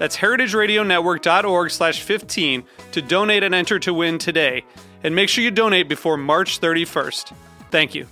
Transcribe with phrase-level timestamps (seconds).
[0.00, 4.64] That's heritageradionetwork.org slash 15 to donate and enter to win today.
[5.04, 7.34] And make sure you donate before March 31st.
[7.70, 8.06] Thank you.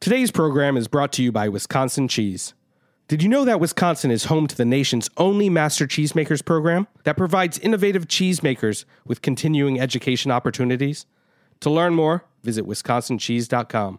[0.00, 2.54] Today's program is brought to you by Wisconsin Cheese.
[3.08, 7.18] Did you know that Wisconsin is home to the nation's only Master Cheesemakers program that
[7.18, 11.04] provides innovative cheesemakers with continuing education opportunities?
[11.60, 13.98] To learn more, visit wisconsincheese.com.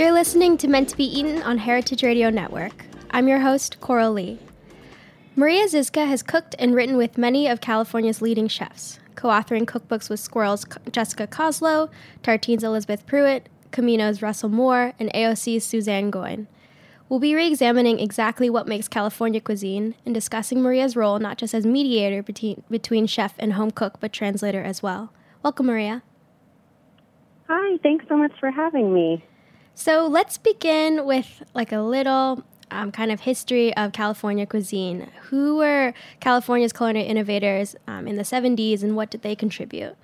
[0.00, 2.86] You're listening to Meant to Be Eaten on Heritage Radio Network.
[3.10, 4.38] I'm your host, Coral Lee.
[5.36, 10.08] Maria Zizka has cooked and written with many of California's leading chefs, co authoring cookbooks
[10.08, 11.90] with Sqirl's Jessica Koslow,
[12.22, 16.46] Tartine's Elisabeth Prueitt, Camino's Russell Moore, and AOC's Suzanne Goin.
[17.10, 21.52] We'll be re examining exactly what makes California cuisine and discussing Maria's role not just
[21.52, 25.12] as mediator between, between chef and home cook, but translator as well.
[25.42, 26.02] Welcome, Maria.
[27.48, 29.22] Hi, thanks so much for having me.
[29.80, 35.10] So let's begin with like a little um, kind of history of California cuisine.
[35.30, 39.96] Who were California's culinary innovators um, in the 70s and what did they contribute?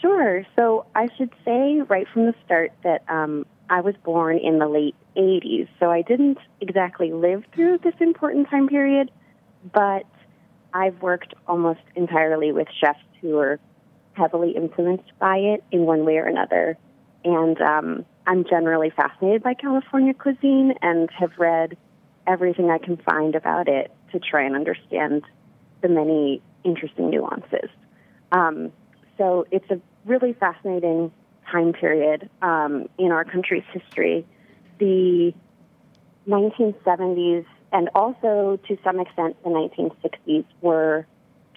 [0.00, 0.44] Sure.
[0.56, 4.66] So I should say right from the start that um, I was born in the
[4.66, 9.12] late 80s, so I didn't exactly live through this important time period,
[9.72, 10.06] but
[10.74, 13.60] I've worked almost entirely with chefs who were
[14.14, 16.76] heavily influenced by it in one way or another
[17.24, 21.76] and um, I'm generally fascinated by California cuisine and have read
[22.26, 25.22] everything I can find about it to try and understand
[25.82, 27.70] the many interesting nuances.
[28.32, 28.72] Um,
[29.18, 31.12] so it's a really fascinating
[31.50, 34.26] time period um, in our country's history.
[34.78, 35.34] The
[36.28, 41.06] 1970s and also to some extent the 1960s were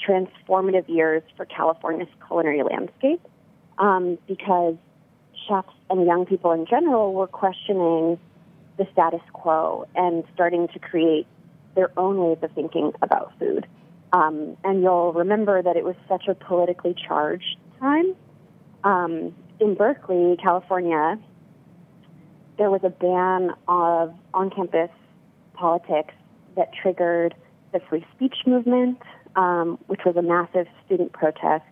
[0.08, 3.22] transformative years for California's culinary landscape
[3.78, 4.76] um, because
[5.48, 8.20] chefs and young people in general were questioning
[8.78, 11.28] the status quo and starting to create
[11.76, 13.68] their own ways of thinking about food.
[14.12, 18.16] Um, and you'll remember that it was such a politically charged time.
[18.84, 21.20] Um, in Berkeley, California,
[22.58, 24.92] there was a ban of on campus
[25.54, 26.14] politics
[26.56, 27.34] that triggered
[27.72, 29.00] the free speech movement,
[29.36, 31.66] um, which was a massive student protest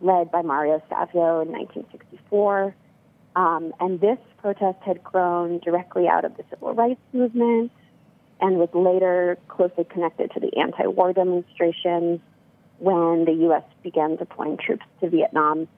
[0.00, 2.74] led by Mario Savio in 1964.
[3.40, 7.72] Um, and this protest had grown directly out of the civil rights movement
[8.38, 12.20] and was later closely connected to the anti war demonstrations
[12.80, 13.62] when the U.S.
[13.82, 15.68] began deploying troops to Vietnam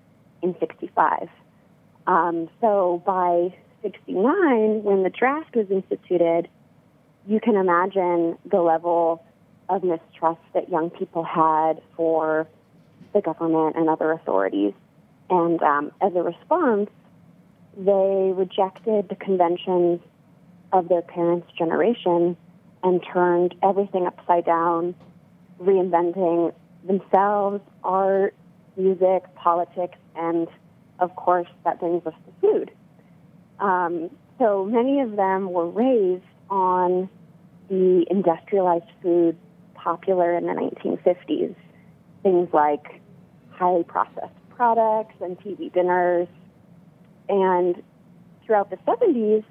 [0.42, 1.28] in 65.
[2.08, 6.48] Um, so by 69, when the draft was instituted,
[7.28, 9.24] you can imagine the level
[9.68, 12.48] of mistrust that young people had for
[13.12, 14.72] the government and other authorities.
[15.30, 16.90] And um, as a response,
[17.76, 20.00] they rejected the conventions
[20.72, 22.36] of their parents' generation
[22.82, 24.94] and turned everything upside down,
[25.60, 26.52] reinventing
[26.84, 28.34] themselves, art,
[28.76, 30.48] music, politics, and
[30.98, 32.70] of course, that brings us to food.
[33.58, 37.08] Um, so many of them were raised on
[37.68, 39.36] the industrialized food
[39.74, 41.54] popular in the 1950s.
[42.22, 43.00] Things like
[43.50, 46.28] highly processed products and TV dinners.
[47.32, 47.82] And
[48.44, 49.42] throughout the 70s,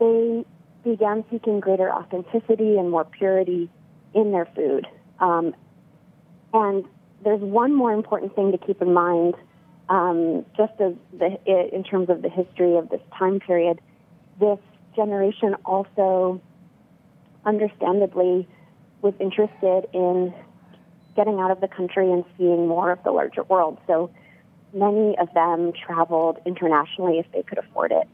[0.00, 0.44] they
[0.82, 3.70] began seeking greater authenticity and more purity
[4.14, 4.84] in their food.
[5.20, 5.54] Um,
[6.52, 6.84] and
[7.22, 9.36] there's one more important thing to keep in mind,
[9.88, 11.38] um, just as the,
[11.72, 13.80] in terms of the history of this time period.
[14.40, 14.58] This
[14.96, 16.40] generation also,
[17.46, 18.48] understandably,
[19.02, 20.34] was interested in
[21.14, 23.78] getting out of the country and seeing more of the larger world.
[23.86, 24.10] So
[24.72, 28.08] many of them traveled internationally if they could afford it.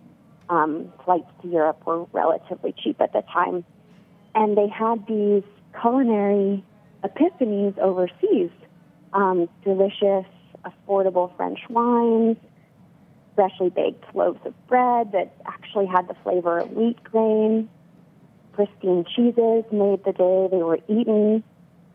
[0.49, 3.65] Um, flights to Europe were relatively cheap at the time.
[4.35, 5.43] And they had these
[5.81, 6.65] culinary
[7.03, 8.51] epiphanies overseas
[9.13, 10.27] um, delicious,
[10.65, 12.37] affordable French wines,
[13.35, 17.69] freshly baked loaves of bread that actually had the flavor of wheat grain,
[18.53, 21.45] pristine cheeses made the day they were eaten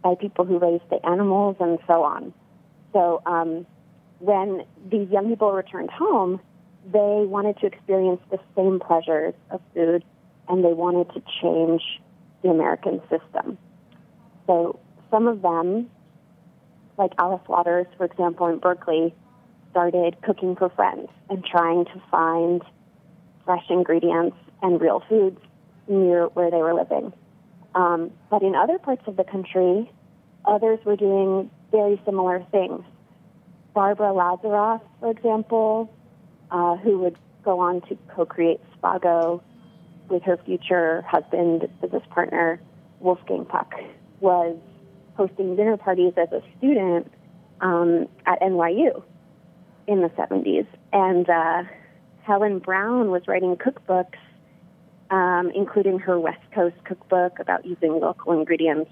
[0.03, 2.33] by people who raised the animals, and so on.
[2.93, 3.65] So um,
[4.21, 6.39] when these young people returned home,
[6.85, 10.03] they wanted to experience the same pleasures of food,
[10.47, 11.81] and they wanted to change
[12.43, 13.57] the American system.
[14.47, 14.79] So
[15.09, 15.89] some of them,
[16.97, 19.13] like Alice Waters, for example, in Berkeley,
[19.71, 22.61] started cooking for friends and trying to find
[23.45, 25.39] fresh ingredients and real foods
[25.87, 27.13] near where they were living.
[27.73, 29.89] Um, but in other parts of the country,
[30.45, 32.83] others were doing very similar things.
[33.73, 35.93] Barbara Lazaroff, for example,
[36.51, 39.41] uh, who would go on to co-create Spago
[40.09, 42.61] with her future husband, business partner,
[42.99, 43.73] Wolfgang Puck,
[44.19, 44.57] was
[45.15, 47.11] hosting dinner parties as a student
[47.61, 49.03] um, at NYU
[49.87, 50.67] in the 70s.
[50.91, 51.63] And uh,
[52.23, 54.17] Helen Brown was writing cookbooks,
[55.09, 58.91] um, including her West Coast cookbook about using local ingredients,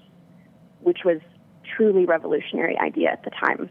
[0.80, 1.20] which was
[1.76, 3.70] truly revolutionary idea at the time.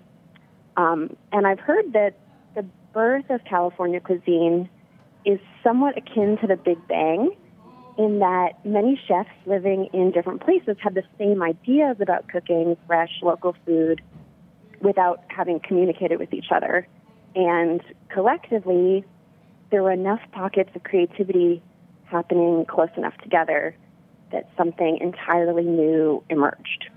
[0.79, 2.13] Um, and I've heard that
[2.55, 4.69] the birth of California cuisine
[5.25, 7.35] is somewhat akin to the Big Bang
[7.97, 13.11] in that many chefs living in different places had the same ideas about cooking fresh
[13.21, 14.01] local food
[14.79, 16.87] without having communicated with each other.
[17.35, 19.03] And collectively,
[19.71, 21.61] there were enough pockets of creativity
[22.05, 23.75] happening close enough together
[24.31, 26.89] that something entirely new emerged.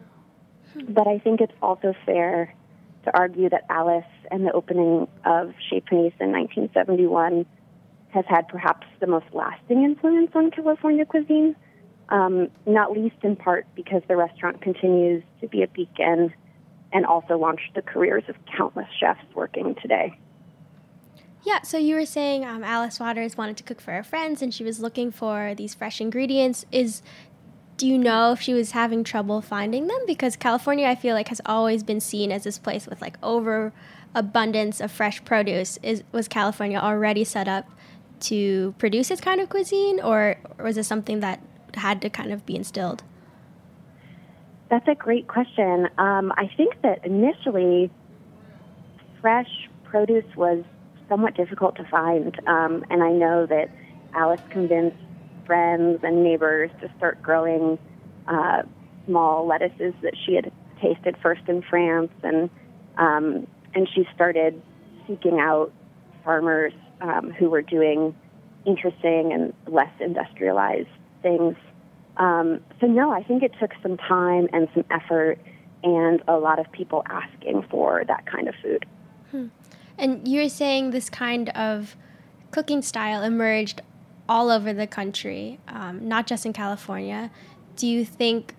[0.89, 2.55] But I think it's also fair
[3.05, 7.47] to argue that Alice and the opening of Chez Panisse in 1971
[8.11, 11.57] has had perhaps the most lasting influence on California cuisine,
[12.11, 16.33] um, not least in part because the restaurant continues to be a beacon
[16.93, 20.17] and also launched the careers of countless chefs working today.
[21.45, 24.55] Yeah, so you were saying um, Alice Waters wanted to cook for her friends and
[24.55, 26.65] she was looking for these fresh ingredients.
[26.71, 27.03] Is
[27.77, 29.99] do you know if she was having trouble finding them?
[30.07, 34.81] Because California, I feel like, has always been seen as this place with like overabundance
[34.81, 35.79] of fresh produce.
[35.83, 37.69] Is was California already set up
[38.21, 41.41] to produce this kind of cuisine, or, or was it something that
[41.75, 43.03] had to kind of be instilled?
[44.71, 45.89] That's a great question.
[45.99, 47.91] Um, I think that initially,
[49.21, 50.65] fresh produce was
[51.09, 53.71] somewhat difficult to find, um, and I know that
[54.15, 54.97] Alice convinced
[55.47, 57.79] friends and neighbors to start growing
[58.29, 58.63] uh,
[59.07, 62.51] small lettuces that she had tasted first in France, and
[62.99, 64.61] um, and she started
[65.07, 65.73] seeking out
[66.25, 68.15] farmers um, who were doing
[68.67, 70.89] interesting and less industrialized
[71.23, 71.57] things.
[72.17, 75.39] Um, so no, I think it took some time and some effort,
[75.83, 78.87] and a lot of people asking for that kind of food.
[79.31, 79.47] Hmm.
[79.99, 81.97] And you're saying this kind of
[82.51, 83.81] cooking style emerged
[84.33, 87.31] all over the country, um, not just in California.
[87.77, 88.55] Do you think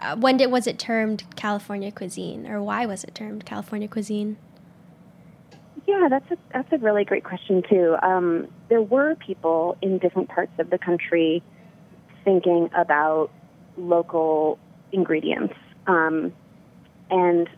[0.00, 4.36] uh, when did was it termed California cuisine, or why was it termed California cuisine?
[5.86, 7.94] Yeah, that's a that's a really great question too.
[8.02, 11.44] Um, there were people in different parts of the country
[12.24, 13.30] thinking about
[13.76, 14.58] local
[14.90, 15.54] ingredients,
[15.86, 16.32] um,
[17.08, 17.48] and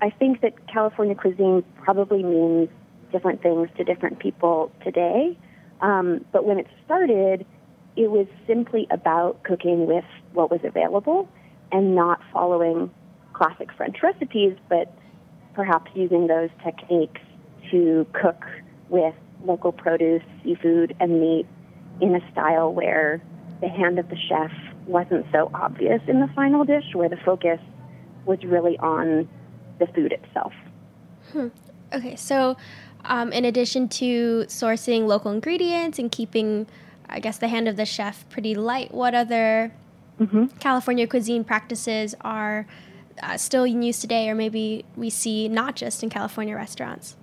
[0.00, 2.70] I think that California cuisine probably means
[3.12, 5.36] different things to different people today.
[5.80, 7.46] Um, but when it started,
[7.96, 11.28] it was simply about cooking with what was available
[11.72, 12.90] and not following
[13.32, 14.96] classic French recipes, but
[15.54, 17.20] perhaps using those techniques
[17.70, 18.44] to cook
[18.88, 19.14] with
[19.44, 21.46] local produce, seafood, and meat
[22.00, 23.22] in a style where
[23.60, 24.50] the hand of the chef
[24.86, 27.60] wasn't so obvious in the final dish, where the focus
[28.26, 29.28] was really on
[29.78, 30.52] the food itself.
[31.32, 31.48] Hmm.
[31.92, 32.56] Okay, so
[33.04, 36.66] um, in addition to sourcing local ingredients and keeping,
[37.08, 39.72] I guess, the hand of the chef pretty light, what other
[40.20, 40.46] mm-hmm.
[40.58, 42.66] California cuisine practices are
[43.22, 47.16] uh, still in use today, or maybe we see not just in California restaurants?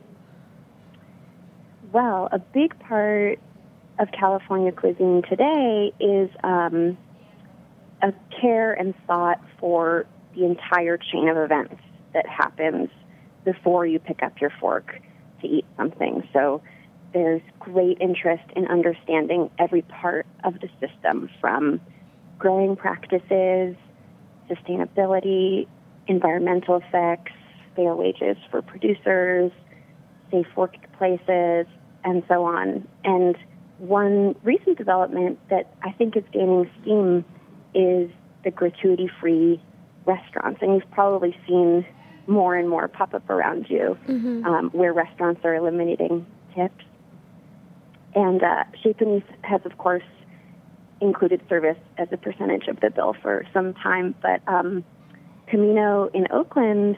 [1.91, 3.39] Well, a big part
[3.99, 6.97] of California cuisine today is um,
[8.01, 11.75] a care and thought for the entire chain of events
[12.13, 12.89] that happens
[13.43, 15.01] before you pick up your fork
[15.41, 16.27] to eat something.
[16.33, 16.61] So
[17.13, 21.81] there's great interest in understanding every part of the system from
[22.39, 23.75] growing practices,
[24.49, 25.67] sustainability,
[26.07, 27.33] environmental effects,
[27.75, 29.51] fair wages for producers,
[30.31, 31.67] safe workplaces,
[32.03, 32.87] and so on.
[33.03, 33.37] And
[33.77, 37.25] one recent development that I think is gaining steam
[37.73, 38.09] is
[38.43, 39.61] the gratuity free
[40.05, 40.61] restaurants.
[40.61, 41.85] And you've probably seen
[42.31, 44.45] more and more pop up around you mm-hmm.
[44.45, 46.83] um, where restaurants are eliminating tips.
[48.15, 50.03] And uh, Chez Panisse has, of course,
[51.01, 54.83] included service as a percentage of the bill for some time, but um,
[55.47, 56.97] Camino in Oakland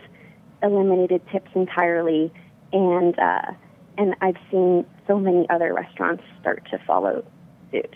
[0.62, 2.32] eliminated tips entirely,
[2.72, 3.52] and uh,
[3.98, 7.24] and I've seen so many other restaurants start to follow
[7.72, 7.96] suit.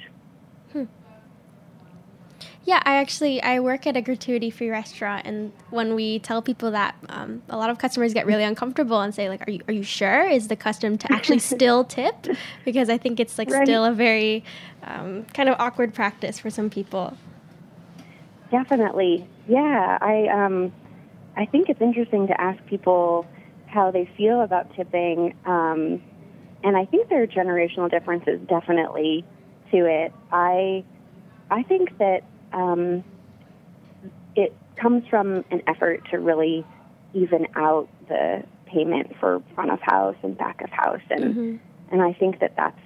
[2.67, 6.71] Yeah, I actually I work at a gratuity free restaurant, and when we tell people
[6.71, 9.73] that, um, a lot of customers get really uncomfortable and say like, "Are you are
[9.73, 10.27] you sure?
[10.27, 12.27] Is the custom to actually still tip?"
[12.65, 13.65] Because I think it's like right.
[13.65, 14.43] still a very
[14.83, 17.17] um, kind of awkward practice for some people.
[18.51, 19.97] Definitely, yeah.
[20.01, 20.73] I um,
[21.37, 23.25] I think it's interesting to ask people
[23.67, 26.01] how they feel about tipping, um,
[26.65, 29.23] and I think there are generational differences definitely
[29.71, 30.11] to it.
[30.33, 30.83] I
[31.49, 32.23] I think that
[32.53, 33.03] um,
[34.35, 36.65] it comes from an effort to really
[37.13, 41.55] even out the payment for front of house and back of house, and mm-hmm.
[41.91, 42.79] and I think that that's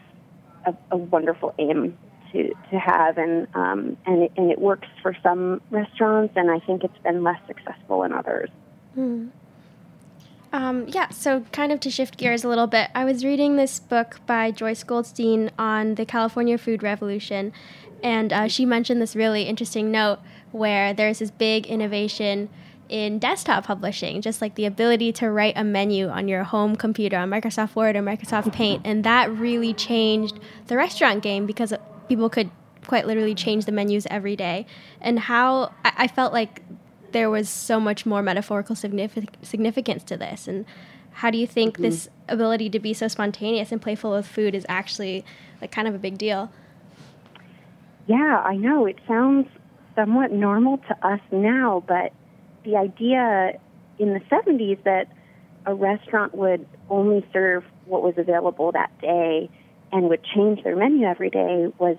[0.65, 1.97] a, a wonderful aim
[2.31, 6.59] to to have, and um, and it, and it works for some restaurants, and I
[6.59, 8.49] think it's been less successful in others.
[8.97, 9.31] Mm.
[10.53, 13.79] Um, yeah, so kind of to shift gears a little bit, I was reading this
[13.79, 17.53] book by Joyce Goldstein on the California food revolution,
[18.03, 20.19] and uh, she mentioned this really interesting note
[20.51, 22.49] where there's this big innovation
[22.89, 27.17] in desktop publishing, just like the ability to write a menu on your home computer
[27.17, 28.81] on Microsoft Word or Microsoft Paint.
[28.85, 31.73] And that really changed the restaurant game because
[32.09, 32.51] people could
[32.85, 34.65] quite literally change the menus every day.
[34.99, 36.61] And how I, I felt like
[37.13, 40.47] there was so much more metaphorical signific- significance to this.
[40.47, 40.65] And
[41.11, 41.83] how do you think mm-hmm.
[41.83, 45.23] this ability to be so spontaneous and playful with food is actually
[45.61, 46.51] like kind of a big deal?
[48.11, 48.85] Yeah, I know.
[48.87, 49.47] It sounds
[49.95, 52.11] somewhat normal to us now, but
[52.65, 53.53] the idea
[53.99, 55.07] in the 70s that
[55.65, 59.49] a restaurant would only serve what was available that day
[59.93, 61.95] and would change their menu every day was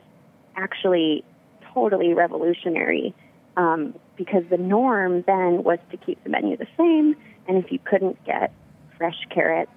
[0.54, 1.24] actually
[1.72, 3.14] totally revolutionary
[3.56, 7.16] um, because the norm then was to keep the menu the same,
[7.48, 8.52] and if you couldn't get
[8.98, 9.72] fresh carrots,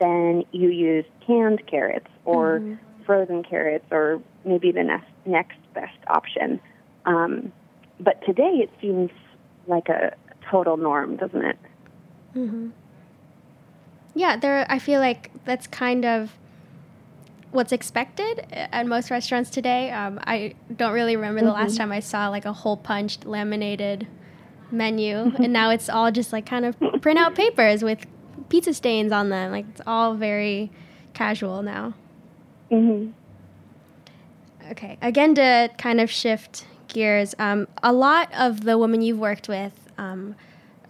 [0.00, 3.04] then you used canned carrots or mm-hmm.
[3.04, 6.60] frozen carrots or maybe the next, next best option.
[7.04, 7.52] Um,
[8.00, 9.10] but today it seems
[9.66, 10.14] like a
[10.50, 11.58] total norm, doesn't it?
[12.34, 12.68] Mm-hmm.
[14.14, 14.66] Yeah, there.
[14.68, 16.32] I feel like that's kind of
[17.50, 19.90] what's expected at most restaurants today.
[19.90, 21.46] Um, I don't really remember mm-hmm.
[21.48, 21.78] the last mm-hmm.
[21.78, 24.06] time I saw like a hole punched laminated
[24.70, 28.06] menu, and now it's all just like kind of print out papers with
[28.48, 29.52] pizza stains on them.
[29.52, 30.70] Like it's all very
[31.14, 31.94] casual now.
[32.70, 33.12] Mm-hmm.
[34.70, 39.48] Okay, again to kind of shift gears, um, a lot of the women you've worked
[39.48, 39.72] with.
[39.98, 40.34] Um,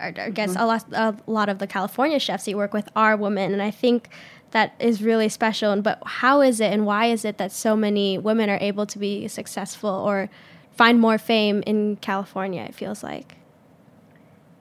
[0.01, 0.61] I guess mm-hmm.
[0.61, 3.73] a lot, a lot of the California chefs you work with are women, and I
[3.73, 4.09] think
[4.53, 5.81] that is really special.
[5.83, 8.99] But how is it and why is it that so many women are able to
[8.99, 10.31] be successful or
[10.73, 13.37] find more fame in California, it feels like?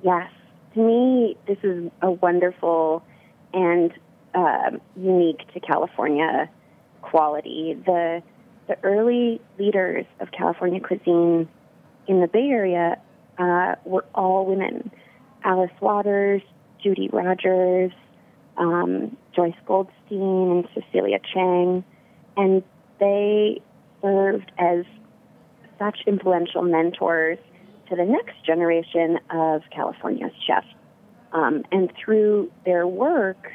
[0.04, 0.32] Yes.
[0.74, 3.04] To me, this is a wonderful
[3.54, 3.94] and
[4.34, 6.50] uh, unique to California
[7.02, 7.76] quality.
[7.86, 8.22] The,
[8.68, 11.48] the early leaders of California cuisine
[12.08, 13.00] in the Bay Area
[13.38, 14.92] uh, were all women.
[15.44, 16.42] Alice Waters,
[16.82, 17.92] Judy Rodgers,
[18.58, 21.84] um, Joyce Goldstein and Cecilia Chiang,
[22.36, 22.64] and
[23.00, 23.62] they
[24.02, 24.84] served as
[25.80, 27.38] such influential mentors
[27.90, 30.68] to the next generation of California's chefs.
[31.32, 33.52] Um, and through their work,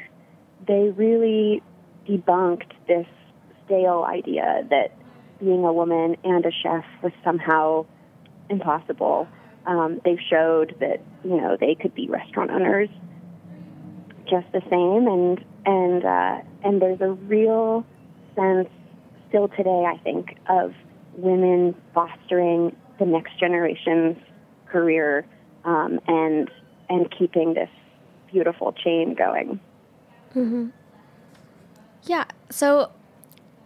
[0.67, 1.61] they really
[2.07, 3.07] debunked this
[3.65, 4.91] stale idea that
[5.39, 7.85] being a woman and a chef was somehow
[8.49, 9.27] impossible.
[9.65, 12.89] Um, they showed that you know they could be restaurant owners
[14.29, 17.85] just the same, and and uh, and there's a real
[18.35, 18.69] sense
[19.29, 20.73] still today, I think, of
[21.15, 24.17] women fostering the next generation's
[24.67, 25.25] career
[25.65, 26.49] um, and
[26.89, 27.69] and keeping this
[28.31, 29.59] beautiful chain going.
[30.35, 30.69] Mm-hmm.
[32.03, 32.25] Yeah.
[32.49, 32.91] So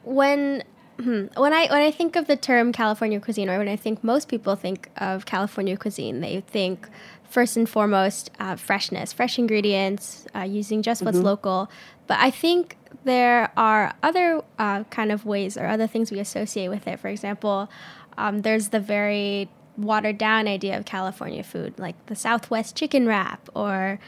[0.04, 0.64] when.
[1.00, 4.28] When I when I think of the term California cuisine, or when I think most
[4.28, 6.88] people think of California cuisine, they think
[7.30, 11.28] first and foremost uh, freshness, fresh ingredients, uh, using just what's mm-hmm.
[11.28, 11.70] local.
[12.08, 16.70] But I think there are other uh, kind of ways or other things we associate
[16.70, 17.00] with it.
[17.00, 17.70] For example,
[18.18, 23.50] um, there's the very watered down idea of California food, like the Southwest chicken wrap,
[23.54, 24.00] or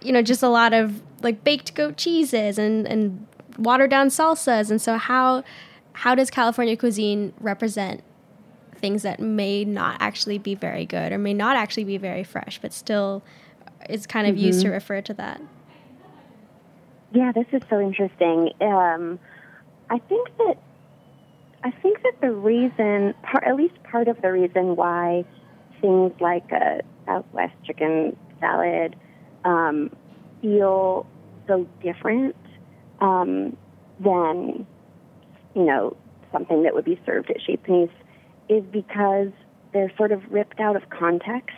[0.00, 3.26] you know, just a lot of like baked goat cheeses and and
[3.58, 4.70] watered down salsas.
[4.70, 5.44] And so how
[5.94, 8.02] how does California cuisine represent
[8.76, 12.58] things that may not actually be very good or may not actually be very fresh,
[12.60, 13.22] but still
[13.88, 14.46] is kind of mm-hmm.
[14.46, 14.74] used to mm-hmm.
[14.74, 15.40] refer to that?
[17.12, 18.50] Yeah, this is so interesting.
[18.60, 19.18] Um,
[19.88, 20.56] I think that
[21.62, 25.24] I think that the reason, part, at least part of the reason why
[25.80, 28.96] things like a Southwest chicken salad
[29.44, 29.90] um,
[30.42, 31.06] feel
[31.46, 32.36] so different
[33.00, 33.56] um,
[34.00, 34.66] than
[35.54, 35.96] you know,
[36.32, 37.90] something that would be served at Chez Panisse
[38.48, 39.28] is because
[39.72, 41.56] they're sort of ripped out of context.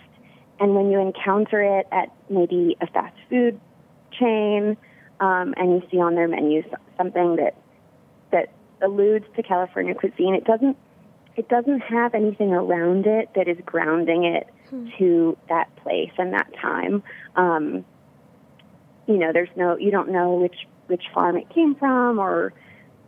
[0.58, 3.60] And when you encounter it at maybe a fast food
[4.18, 4.76] chain,
[5.20, 6.62] um, and you see on their menu
[6.96, 7.56] something that
[8.32, 10.76] that alludes to California cuisine, it doesn't
[11.36, 14.88] it doesn't have anything around it that is grounding it hmm.
[14.98, 17.02] to that place and that time.
[17.36, 17.84] Um,
[19.06, 22.52] you know, there's no you don't know which which farm it came from or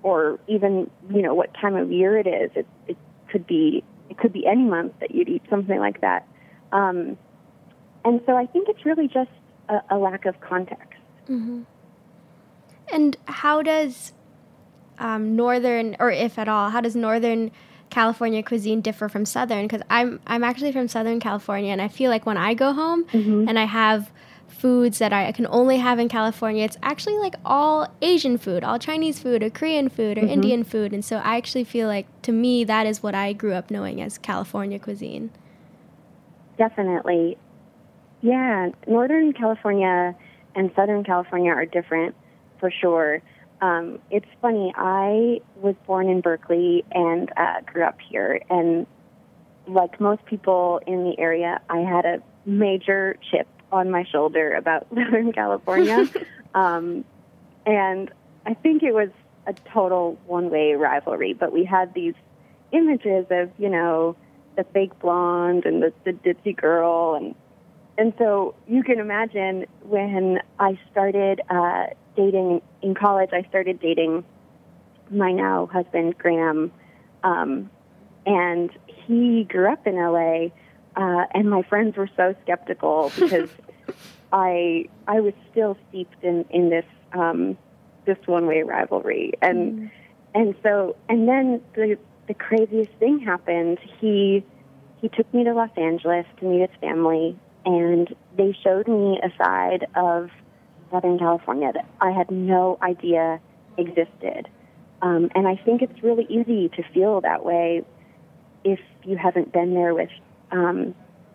[0.03, 2.51] or even you know what time of year it is.
[2.55, 2.97] It, it
[3.31, 6.27] could be it could be any month that you'd eat something like that.
[6.73, 7.17] Um,
[8.05, 9.31] and so I think it's really just
[9.69, 11.01] a, a lack of context.
[11.29, 11.63] Mm-hmm.
[12.91, 14.13] And how does
[14.99, 17.51] um, northern, or if at all, how does northern
[17.91, 19.67] California cuisine differ from southern?
[19.67, 23.05] Because I'm I'm actually from Southern California, and I feel like when I go home
[23.05, 23.49] mm-hmm.
[23.49, 24.11] and I have
[24.49, 28.79] foods that I can only have in California, it's actually like all Asian food, all
[28.79, 30.31] Chinese food, or Korean food, or mm-hmm.
[30.31, 30.93] Indian food.
[30.93, 34.01] And so I actually feel like, to me, that is what I grew up knowing
[34.01, 35.31] as California cuisine.
[36.57, 37.39] Definitely.
[38.21, 40.17] Yeah, Northern California
[40.57, 42.17] and Southern California are different
[42.59, 43.23] for sure.
[43.61, 48.41] Um, it's funny, I was born in Berkeley and uh, grew up here.
[48.51, 48.87] And
[49.67, 54.87] like most people in the area, I had a major chip on my shoulder about
[54.95, 56.09] Southern California.
[56.55, 57.05] um,
[57.67, 58.11] and
[58.47, 59.11] I think it was
[59.47, 62.15] a total one way rivalry, but we had these
[62.73, 64.17] images of, you know,
[64.57, 67.35] the fake blonde and the, the ditzy girl and
[67.99, 74.25] and so you can imagine when I started uh, dating in college, I started dating
[75.11, 76.71] my now husband Graham,
[77.25, 77.69] um,
[78.25, 80.51] and he grew up in LA
[80.99, 83.49] uh, and my friends were so skeptical because
[84.33, 87.57] I I was still steeped in in this um,
[88.05, 89.91] this one way rivalry, and mm.
[90.35, 93.79] and so and then the the craziest thing happened.
[94.01, 94.45] He
[95.01, 99.31] he took me to Los Angeles to meet his family, and they showed me a
[99.43, 100.31] side of
[100.91, 103.41] Southern California that I had no idea
[103.77, 104.49] existed.
[105.01, 107.85] Um, and I think it's really easy to feel that way
[108.65, 110.11] if you haven't been there with
[110.51, 110.95] um,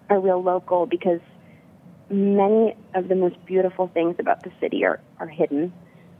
[0.09, 1.19] a real local because
[2.09, 5.73] many of the most beautiful things about the city are, are hidden.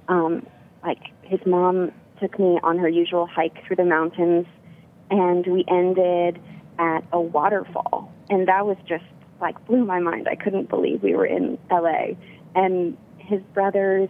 [0.08, 0.46] Um,
[0.84, 4.46] like his mom took me on her usual hike through the mountains,
[5.10, 6.40] and we ended
[6.80, 9.04] at a waterfall, and that was just
[9.42, 10.28] like blew my mind.
[10.28, 12.16] I couldn't believe we were in LA.
[12.56, 14.10] And his brothers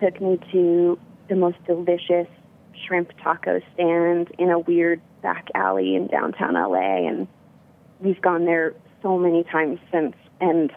[0.00, 2.28] took me to the most delicious
[2.86, 7.26] shrimp taco stand in a weird back alley in downtown LA, and
[8.04, 10.70] we've gone there so many times since and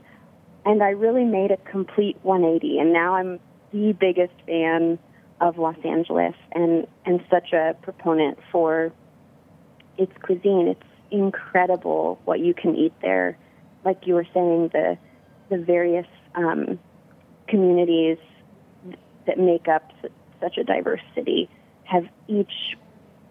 [0.66, 3.40] and I really made a complete 180 and now I'm
[3.72, 4.98] the biggest fan
[5.40, 8.92] of Los Angeles and and such a proponent for
[9.98, 10.68] its cuisine.
[10.68, 13.38] It's incredible what you can eat there.
[13.86, 14.98] Like you were saying, the
[15.50, 16.80] the various um,
[17.48, 18.18] communities
[19.26, 19.92] that make up
[20.42, 21.50] such a diverse city
[21.84, 22.76] have each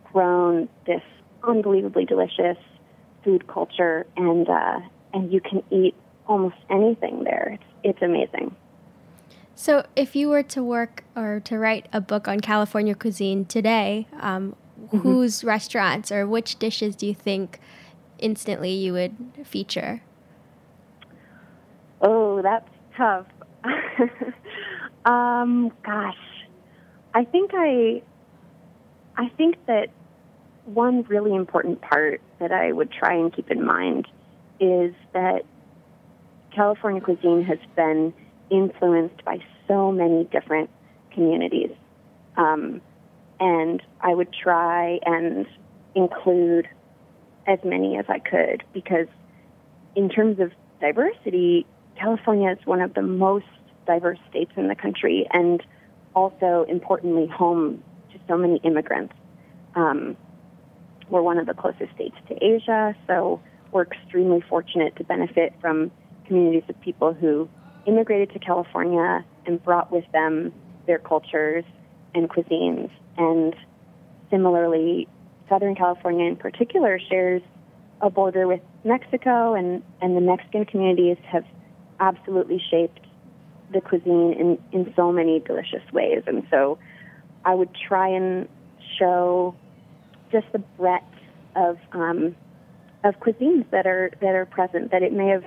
[0.05, 1.03] grown this
[1.43, 2.57] unbelievably delicious
[3.27, 4.79] food culture, and uh,
[5.13, 5.95] and you can eat
[6.29, 7.51] almost anything there.
[7.55, 8.55] It's, it's amazing.
[9.57, 14.07] So, if you were to work or to write a book on California cuisine today,
[14.21, 14.99] um, mm-hmm.
[14.99, 17.59] whose restaurants or which dishes do you think
[18.19, 20.03] instantly you would feature?
[22.01, 23.27] Oh, that's tough.
[25.05, 26.15] um, gosh,
[27.15, 28.03] I think I,
[29.17, 29.89] I think that
[30.67, 34.07] one really important part that I would try and keep in mind
[34.61, 35.45] is that
[36.55, 38.13] California cuisine has been
[38.51, 40.71] influenced by so many different
[41.13, 41.71] communities.
[42.37, 42.81] Um,
[43.39, 45.47] and I would try and
[45.95, 46.69] include
[47.47, 49.07] as many as I could because,
[49.95, 51.67] in terms of diversity,
[51.99, 53.47] California is one of the most
[53.87, 55.63] diverse states in the country, and
[56.15, 59.15] also importantly, home to so many immigrants.
[59.75, 60.17] Um,
[61.09, 63.41] we're one of the closest states to Asia, so
[63.73, 65.91] we're extremely fortunate to benefit from
[66.27, 67.49] communities of people who
[67.87, 70.53] immigrated to California and brought with them
[70.87, 71.65] their cultures
[72.15, 72.91] and cuisines.
[73.17, 73.55] And
[74.31, 75.09] similarly,
[75.49, 77.43] Southern California in particular shares
[78.01, 81.45] a border with Mexico, and, and the Mexican communities have
[82.01, 83.01] absolutely shaped
[83.73, 86.23] the cuisine in, in so many delicious ways.
[86.27, 86.79] And so
[87.45, 88.49] I would try and
[88.99, 89.55] show
[90.31, 91.05] just the breadth
[91.55, 92.37] of um,
[93.05, 94.91] of cuisines that are that are present.
[94.91, 95.45] That it may have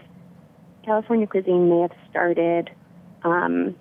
[0.85, 2.69] California cuisine may have started
[3.23, 3.75] um,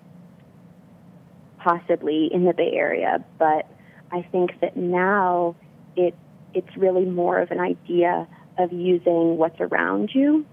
[1.59, 3.71] possibly in the Bay Area, but
[4.11, 5.57] I think that now
[5.97, 6.15] it
[6.55, 8.27] it's really more of an idea
[8.59, 10.45] of using what's around you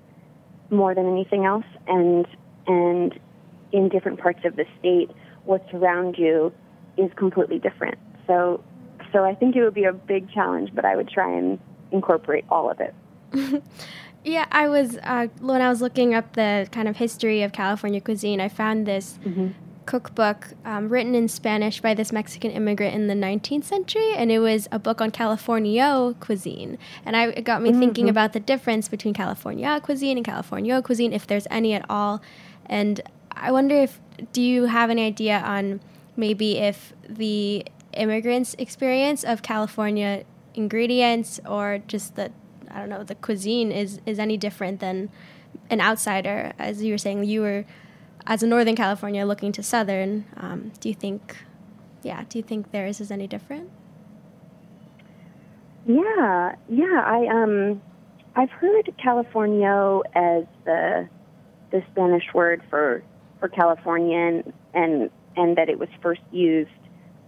[0.69, 2.25] more than anything else, and
[2.67, 3.19] and
[3.71, 5.09] in different parts of the state,
[5.43, 6.53] what's around you
[6.97, 7.97] is completely different.
[8.27, 8.63] So
[9.15, 11.57] so I think it would be a big challenge, but I would try and
[11.91, 12.93] incorporate all of it.
[14.25, 18.01] yeah, I was uh, when I was looking up the kind of history of California
[18.01, 19.51] cuisine, I found this mm-hmm.
[19.85, 24.39] cookbook um, written in Spanish by this Mexican immigrant in the 19th century, and it
[24.39, 27.79] was a book on Californio cuisine, and I, it got me mm-hmm.
[27.79, 32.21] thinking about the difference between California cuisine and Californio cuisine, if there's any at all,
[32.65, 32.99] and
[33.31, 34.01] I wonder if
[34.33, 35.79] do you have any idea on
[36.17, 42.31] maybe if the immigrants' experience of California ingredients or just the
[42.71, 45.09] I don't know the cuisine is is any different than
[45.69, 46.53] an outsider.
[46.59, 47.65] As you were saying, you were
[48.27, 50.25] as a Northern California looking to Southern.
[50.37, 51.37] Um, do you think,
[52.03, 53.69] yeah, do you think theirs is any different?
[55.85, 57.01] Yeah, yeah.
[57.05, 57.81] I um,
[58.35, 61.07] I've heard Californio as the
[61.71, 63.03] the Spanish word for
[63.39, 66.71] for Californian, and and that it was first used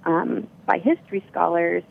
[0.05, 1.83] um, by history scholars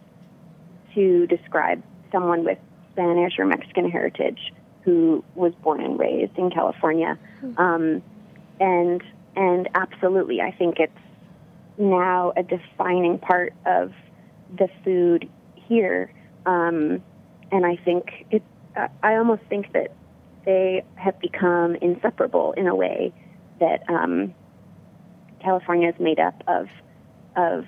[0.94, 2.58] to describe someone with
[2.92, 7.18] Spanish or Mexican heritage who was born and raised in California.
[7.42, 7.60] Mm-hmm.
[7.60, 8.02] Um,
[8.60, 9.02] and
[9.34, 10.92] and absolutely, I think it's
[11.76, 13.92] now a defining part of
[14.56, 16.12] the food here.
[16.46, 17.02] Um,
[17.50, 18.42] and I think it.
[19.02, 19.92] I almost think that
[20.44, 23.12] they have become inseparable in a way
[23.58, 24.34] that um,
[25.40, 26.68] California is made up of
[27.36, 27.64] of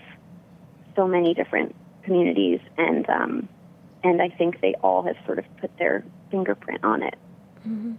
[0.99, 3.49] so many different communities, and um,
[4.03, 7.15] and I think they all have sort of put their fingerprint on it.
[7.61, 7.95] Mm-hmm.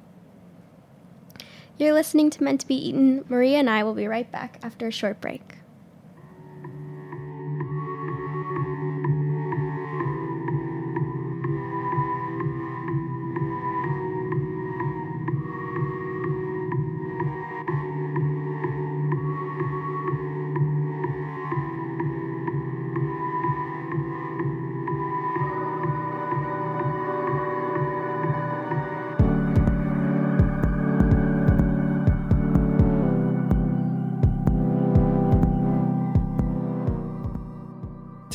[1.78, 3.24] You're listening to Meant to Be Eaten.
[3.30, 5.56] Maria and I will be right back after a short break.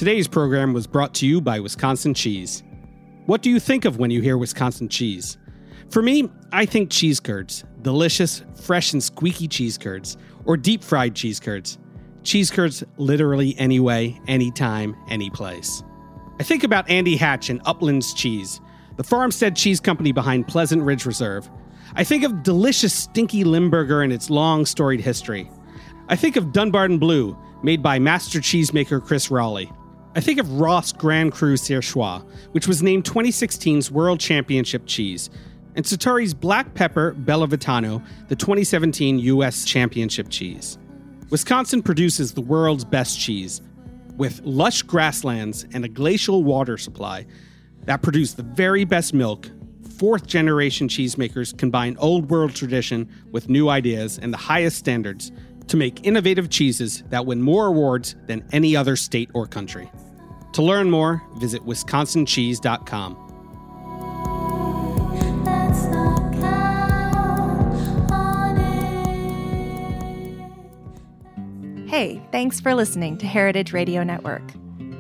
[0.04, 2.62] Today's program was brought to you by Wisconsin Cheese.
[3.24, 5.38] What do you think of when you hear Wisconsin cheese?
[5.88, 7.64] For me, I think cheese curds.
[7.80, 10.18] Delicious, fresh, and squeaky cheese curds.
[10.44, 11.78] Or deep fried cheese curds.
[12.22, 15.82] Cheese curds literally anyway, anytime, any place.
[16.38, 18.60] I think about Andy Hatch and Uplands Cheese,
[18.98, 21.48] the farmstead cheese company behind Pleasant Ridge Reserve.
[21.94, 25.50] I think of delicious stinky Limburger and its long storied history.
[26.10, 29.74] I think of Dunbarton Blue, made by master cheesemaker Chris Roelli.
[30.16, 35.29] I think of Roth Grand Cru Surchoix, which was named 2016's World Championship cheese,
[35.74, 39.64] and Sartori's Black Pepper Bellavitano, the 2017 U.S.
[39.64, 40.79] Championship cheese.
[41.31, 43.61] Wisconsin produces the world's best cheese,
[44.16, 47.27] with lush grasslands and a glacial water supply
[47.83, 49.50] that produce the very best milk.
[49.98, 55.33] Fourth generation cheesemakers combine old world tradition with new ideas and the highest standards
[55.66, 59.90] to make innovative cheeses that win more awards than any other state or country.
[60.54, 63.16] To learn more, visit wisconsincheese.com.
[71.88, 74.42] Hey, thanks for listening to Heritage Radio Network.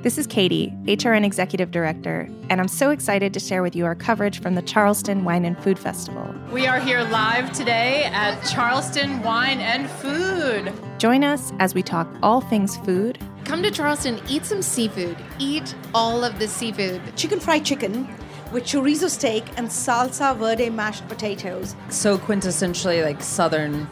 [0.02, 3.94] This is Katie, HRN Executive Director, and I'm so excited to share with you our
[3.94, 6.34] coverage from the Charleston Wine and Food Festival.
[6.52, 10.72] We are here live today at Charleston Wine and Food.
[10.98, 15.16] Join us as we talk all things food Come to Charleston, eat some seafood.
[15.38, 17.00] Eat all of the seafood.
[17.14, 18.08] Chicken fried chicken
[18.52, 21.76] with chorizo steak and salsa verde mashed potatoes.
[21.90, 23.86] So quintessentially like southern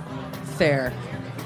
[0.56, 0.92] fare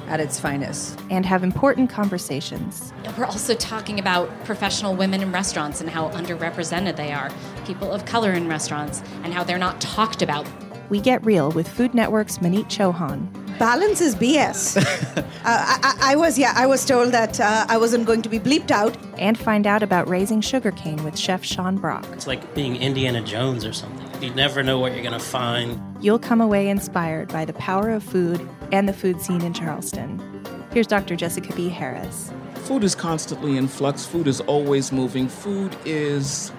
[0.06, 1.00] at its finest.
[1.10, 2.92] And have important conversations.
[3.18, 7.30] We're also talking about professional women in restaurants and how underrepresented they are,
[7.66, 10.46] people of color in restaurants, and how they're not talked about.
[10.90, 13.35] We get real with Food Network's Maneet Chauhan.
[13.58, 14.76] Balance is BS.
[15.16, 18.38] uh, I, I, was, yeah, I was told that uh, I wasn't going to be
[18.38, 18.96] bleeped out.
[19.18, 22.06] And find out about raising sugarcane with Chef Sean Brock.
[22.12, 24.22] It's like being Indiana Jones or something.
[24.22, 25.80] You never know what you're going to find.
[26.02, 30.20] You'll come away inspired by the power of food and the food scene in Charleston.
[30.70, 31.16] Here's Dr.
[31.16, 31.70] Jessica B.
[31.70, 32.30] Harris.
[32.66, 35.28] Food is constantly in flux, food is always moving.
[35.28, 36.52] Food is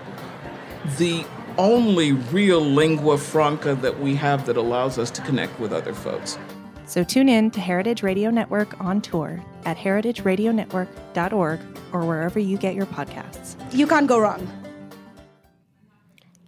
[0.97, 1.23] the
[1.59, 6.39] only real lingua franca that we have that allows us to connect with other folks.
[6.87, 11.59] So tune in to Heritage Radio Network on tour at heritageradionetwork.org
[11.91, 13.57] or wherever you get your podcasts.
[13.73, 14.47] You can't go wrong.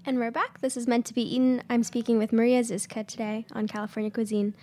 [0.06, 0.62] And we're back.
[0.62, 1.62] This is Meant to Be Eaten.
[1.70, 4.56] I'm speaking with Maria Zizka today on California Cuisine.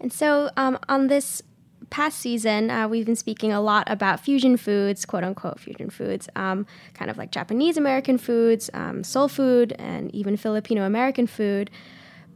[0.00, 1.42] And so, um, on this
[1.90, 6.28] past season, uh, we've been speaking a lot about fusion foods, quote unquote fusion foods,
[6.36, 11.68] um, kind of like Japanese American foods, um, soul food, and even Filipino American food.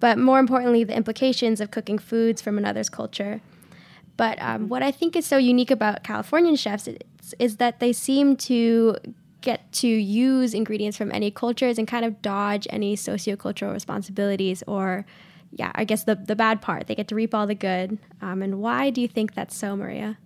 [0.01, 3.41] But more importantly, the implications of cooking foods from another's culture.
[4.17, 6.99] But um, what I think is so unique about Californian chefs is,
[7.39, 8.97] is that they seem to
[9.41, 15.07] get to use ingredients from any cultures and kind of dodge any sociocultural responsibilities or
[15.53, 16.87] yeah i guess the, the bad part.
[16.87, 17.99] They get to reap all the good.
[18.21, 20.19] Um, and why do you think that's so maria?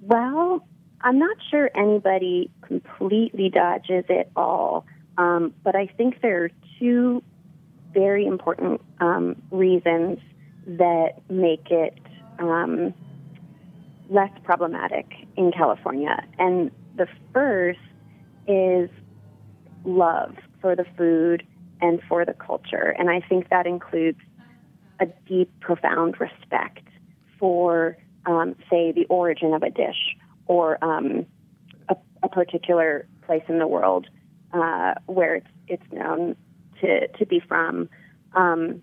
[0.00, 0.66] Well
[1.02, 4.86] i'm not sure anybody completely dodges it all
[5.18, 6.50] um, but i think there are
[6.82, 7.22] two
[7.94, 10.18] very important um, reasons
[10.66, 11.96] that make it
[12.38, 12.92] um,
[14.08, 16.16] less problematic in California.
[16.38, 17.78] And the first
[18.48, 18.90] is
[19.84, 21.46] love for the food
[21.80, 22.94] and for the culture.
[22.98, 24.18] And I think that includes
[25.00, 26.86] a deep, profound respect
[27.38, 30.16] for, um, say, the origin of a dish
[30.46, 31.26] or um,
[31.88, 34.06] a, a, particular place in the world
[34.52, 36.36] uh, where it's, it's known
[36.82, 37.88] to, to be from.
[38.34, 38.82] Um,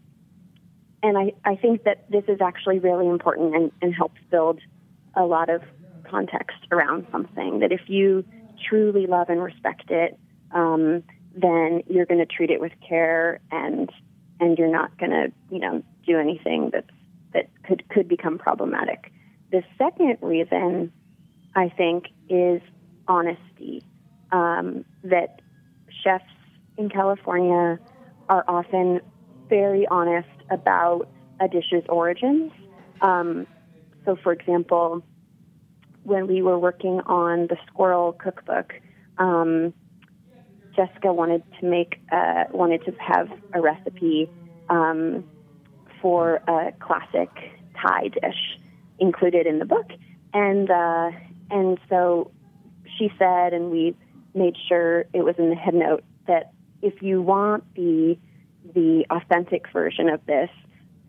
[1.02, 4.60] and I, I think that this is actually really important and, and helps build
[5.16, 5.62] a lot of
[6.10, 7.60] context around something.
[7.60, 8.26] That if you
[8.68, 10.20] truly love and respect it,
[10.52, 11.04] um,
[11.36, 13.90] then you're going to treat it with care and
[14.42, 16.86] and you're not going to you know do anything that
[17.34, 19.12] that could could become problematic.
[19.52, 20.92] The second reason
[21.56, 22.62] I think is
[23.08, 23.84] honesty.
[24.32, 25.42] Um, that
[26.04, 26.24] chefs
[26.78, 27.80] in California
[28.30, 29.02] are often
[29.50, 32.52] very honest about a dish's origins.
[33.02, 33.48] Um,
[34.06, 35.04] so, for example,
[36.04, 38.74] when we were working on the Sqirl cookbook,
[39.18, 39.74] um,
[40.76, 44.30] Jessica wanted to make uh, wanted to have a recipe
[44.70, 45.26] um,
[46.02, 47.30] for a classic
[47.82, 48.60] Thai dish
[49.00, 49.90] included in the book,
[50.34, 51.12] and uh,
[51.50, 52.32] and so
[52.98, 53.96] she said, and we
[54.34, 58.18] made sure it was in the head note that if you want the
[58.76, 60.50] the authentic version of this,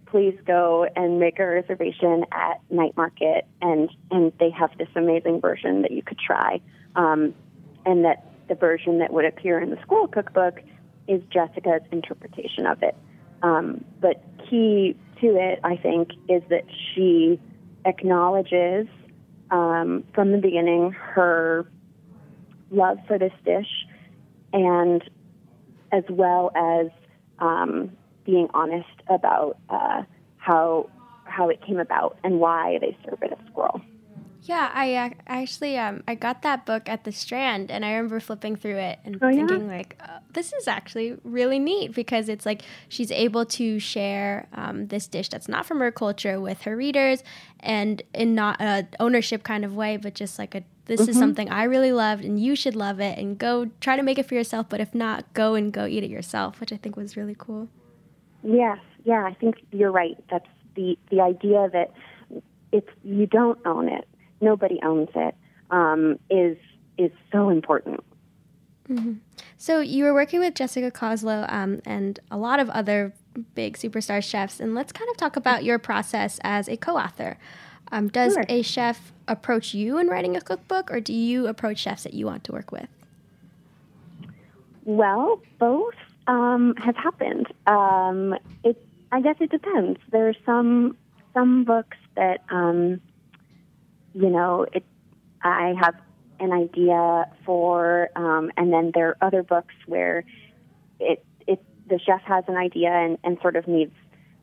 [0.07, 5.41] please go and make a reservation at Night Market, and and they have this amazing
[5.41, 6.61] version that you could try,
[6.97, 7.35] um,
[7.85, 10.61] and that the version that would appear in the Sqirl cookbook
[11.07, 12.97] is Jessica's interpretation of it.
[13.43, 17.41] Um, but key to it, I think, is that she
[17.85, 18.87] acknowledges
[19.51, 21.67] um, from the beginning her
[22.71, 23.87] love for this dish,
[24.53, 25.03] and
[25.93, 26.87] as well as
[27.39, 30.03] um, being honest about uh,
[30.37, 30.89] how
[31.25, 33.81] how it came about and why they serve it as Sqirl.
[34.43, 38.21] Yeah, I uh, actually um, I got that book at the Strand, and I remember
[38.21, 39.77] flipping through it and oh, thinking yeah?
[39.77, 44.87] like, oh, this is actually really neat because it's like she's able to share um,
[44.87, 47.23] this dish that's not from her culture with her readers,
[47.61, 51.11] and in not a ownership kind of way, but just like a this mm-hmm.
[51.11, 54.19] is something I really loved, and you should love it, and go try to make
[54.19, 54.69] it for yourself.
[54.69, 57.69] But if not, go and go eat it yourself, which I think was really cool.
[58.43, 60.17] Yes, yeah, I think you're right.
[60.31, 61.93] That's the the idea that
[62.73, 64.09] it's you don't own it,
[64.41, 65.35] nobody owns it,
[65.71, 66.57] um, is
[66.99, 68.03] is so important.
[68.89, 69.15] Mm-hmm.
[69.57, 73.13] So you were working with Jessica Koslow um, and a lot of other
[73.55, 77.39] big superstar chefs, and let's kind of talk about your process as a co-author.
[77.93, 78.45] Um, does sure.
[78.49, 82.27] a chef approach you in writing a cookbook, or do you approach chefs that you
[82.27, 82.89] want to work with?
[84.85, 85.95] Well, both
[86.27, 87.47] um, has happened.
[87.67, 90.01] Um, it, I guess it depends.
[90.11, 90.97] There are some
[91.33, 93.01] some books that um,
[94.15, 94.85] you know, it,
[95.43, 95.95] I have
[96.39, 100.25] an idea for, um, and then there are other books where
[100.99, 103.95] it, it the chef has an idea and, and sort of needs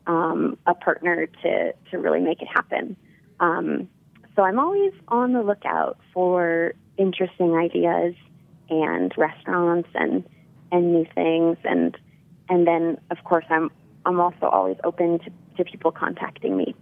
[0.06, 2.96] um, a partner to, to really make it happen.
[3.40, 3.88] Um,
[4.34, 8.14] so I'm always on the lookout for interesting ideas
[8.70, 10.24] and restaurants and
[10.70, 11.96] and new things and
[12.48, 13.70] and then of course I'm
[14.04, 16.74] I'm also always open to, to people contacting me.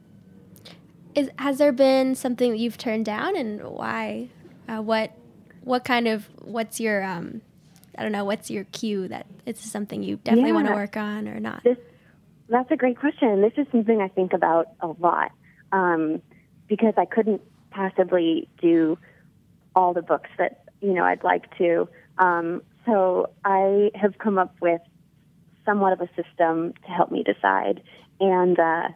[1.16, 4.28] Is, has there been something that you've turned down and why?
[4.68, 5.12] Uh, what
[5.64, 7.40] what kind of what's your um,
[7.96, 10.54] I don't know what's your cue that it's something you definitely yeah.
[10.54, 11.64] want to work on or not?
[11.64, 11.78] This,
[12.48, 13.40] that's a great question.
[13.40, 15.32] This is something I think about a lot
[15.72, 16.20] um,
[16.68, 18.98] because I couldn't possibly do
[19.74, 21.88] all the books that you know I'd like to.
[22.18, 24.82] Um, so I have come up with
[25.64, 27.82] somewhat of a system to help me decide,
[28.20, 28.88] and uh,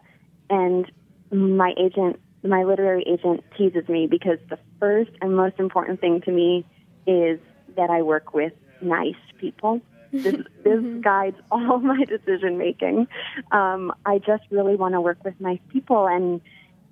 [0.51, 0.91] and
[1.31, 6.31] my agent, my literary agent, teases me because the first and most important thing to
[6.31, 6.65] me
[7.07, 7.41] is
[7.77, 9.81] that I work with nice people.
[10.13, 13.07] This, this guides all my decision making.
[13.53, 16.41] Um, I just really want to work with nice people, and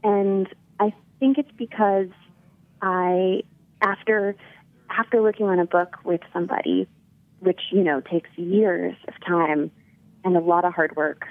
[0.04, 0.48] and
[0.78, 2.08] I think it's because
[2.80, 3.42] I
[3.82, 4.36] after
[4.90, 6.88] after working on a book with somebody,
[7.40, 9.70] which you know takes years of time
[10.24, 11.24] and a lot of hard work,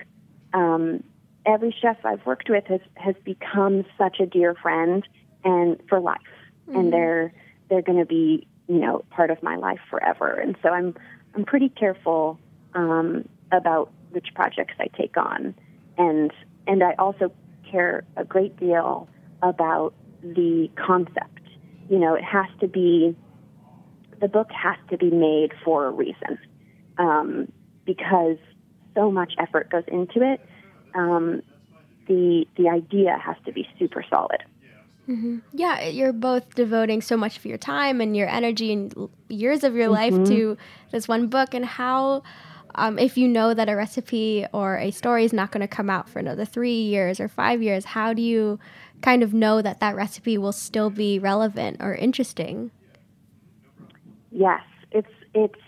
[0.54, 1.04] um,
[1.48, 5.08] every chef I've worked with has has become such a dear friend
[5.44, 6.20] and for life,
[6.68, 6.80] mm-hmm.
[6.80, 7.34] and they're
[7.70, 10.34] they're going to be you know part of my life forever.
[10.34, 10.94] And so I'm
[11.34, 12.40] I'm pretty careful
[12.74, 15.56] um, about which projects I take on,
[15.98, 16.32] and
[16.68, 17.32] and I also
[17.70, 19.08] care a great deal
[19.42, 21.42] about the concept.
[21.90, 23.16] You know, it has to be
[24.20, 26.40] the book has to be made for a reason
[26.98, 27.52] um,
[27.86, 28.38] because
[28.96, 30.42] so much effort goes into it.
[30.96, 31.42] Um,
[32.08, 34.44] the the idea has to be super solid.
[35.08, 35.38] Mm-hmm.
[35.54, 39.74] Yeah, you're both devoting so much of your time and your energy and years of
[39.74, 40.16] your mm-hmm.
[40.16, 40.58] life to
[40.92, 41.54] this one book.
[41.54, 42.24] And how,
[42.76, 45.90] um, if you know that a recipe or a story is not going to come
[45.90, 48.60] out for another three years or five years, how do you
[49.02, 52.72] kind of know that that recipe will still be relevant or interesting?
[54.32, 55.60] Yes, it's it's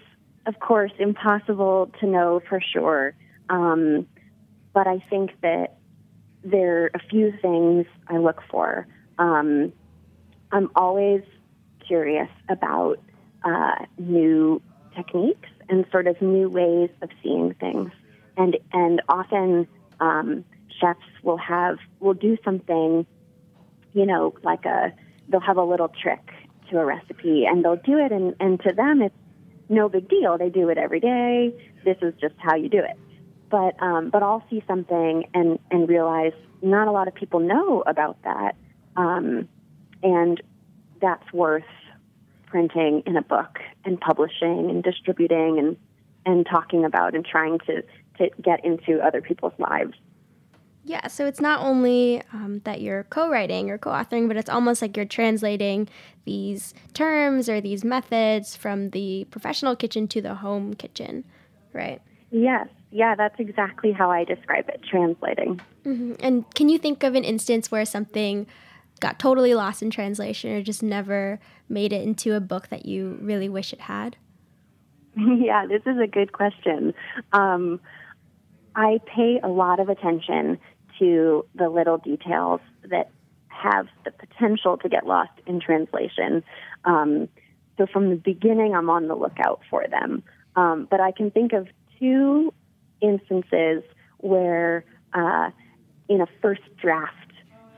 [0.47, 3.13] of course impossible to know for sure,
[3.49, 4.05] um,
[4.73, 5.77] but I think that
[6.43, 8.87] there are a few things I look for.
[9.17, 9.73] Um,
[10.51, 11.21] I'm always
[11.85, 12.99] curious about
[13.43, 14.61] uh, new
[14.95, 17.91] techniques and sort of new ways of seeing things,
[18.37, 19.67] and and often
[19.99, 20.45] um,
[20.79, 23.05] chefs will have will do something,
[23.93, 24.93] you know, like a
[25.27, 26.31] they'll have a little trick
[26.69, 29.15] to a recipe and they'll do it and, and to them it's
[29.69, 30.37] no big deal.
[30.37, 31.53] They do it every day.
[31.85, 32.97] This is just how you do it.
[33.49, 37.83] But um, but I'll see something and and realize not a lot of people know
[37.87, 38.55] about that,
[38.95, 39.47] um,
[40.03, 40.41] and
[41.01, 41.63] that's worth
[42.45, 45.77] printing in a book and publishing and distributing and
[46.25, 47.81] and talking about and trying to
[48.17, 49.93] to get into other people's lives.
[50.83, 54.49] Yeah, so it's not only um, that you're co writing or co authoring, but it's
[54.49, 55.87] almost like you're translating
[56.25, 61.25] these terms or these methods from the professional kitchen to the home kitchen,
[61.73, 62.01] right?
[62.31, 65.61] Yes, yeah, that's exactly how I describe it translating.
[65.85, 66.13] Mm-hmm.
[66.19, 68.47] And can you think of an instance where something
[68.99, 73.17] got totally lost in translation or just never made it into a book that you
[73.21, 74.17] really wish it had?
[75.15, 76.93] yeah, this is a good question.
[77.31, 77.79] Um,
[78.75, 80.59] I pay a lot of attention
[80.99, 83.11] to the little details that
[83.47, 86.43] have the potential to get lost in translation.
[86.85, 87.29] Um,
[87.77, 90.23] so from the beginning, I'm on the lookout for them.
[90.55, 91.67] Um, but I can think of
[91.99, 92.53] two
[93.01, 93.83] instances
[94.17, 94.83] where,
[95.13, 95.49] uh,
[96.07, 97.15] in a first draft,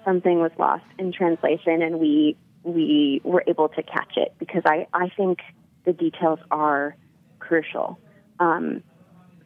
[0.05, 4.87] something was lost in translation, and we we were able to catch it because I,
[4.93, 5.39] I think
[5.83, 6.95] the details are
[7.39, 7.99] crucial.
[8.39, 8.83] Um,